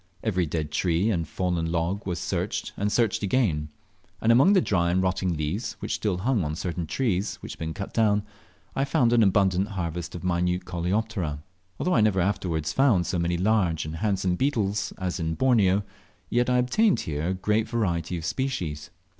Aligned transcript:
Every 0.23 0.47
dead 0.47 0.71
tree 0.71 1.11
and 1.11 1.27
fallen 1.27 1.71
log 1.71 2.07
was 2.07 2.17
searched 2.17 2.73
and 2.75 2.91
searched 2.91 3.21
again; 3.21 3.69
and 4.19 4.31
among 4.31 4.53
the 4.53 4.59
dry 4.59 4.89
and 4.89 4.99
rotting 5.03 5.37
leaves, 5.37 5.73
which 5.73 5.93
still 5.93 6.17
hung 6.17 6.43
on 6.43 6.55
certain 6.55 6.87
trees 6.87 7.35
which 7.41 7.51
had 7.53 7.59
been 7.59 7.75
cut 7.75 7.93
down, 7.93 8.23
I 8.75 8.83
found 8.83 9.13
an 9.13 9.21
abundant 9.21 9.67
harvest 9.67 10.15
of 10.15 10.23
minute 10.23 10.65
Coleoptera. 10.65 11.43
Although 11.79 11.93
I 11.93 12.01
never 12.01 12.19
afterwards 12.19 12.73
found 12.73 13.05
so 13.05 13.19
many 13.19 13.37
large 13.37 13.85
and 13.85 13.97
handsome 13.97 14.37
beetles 14.37 14.91
as 14.97 15.19
in 15.19 15.35
Borneo, 15.35 15.83
yet 16.31 16.49
I 16.49 16.57
obtained 16.57 17.01
here 17.01 17.27
a 17.27 17.33
great 17.35 17.69
variety 17.69 18.17
of 18.17 18.25
species. 18.25 18.89